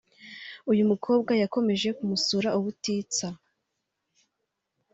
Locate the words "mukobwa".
0.91-1.31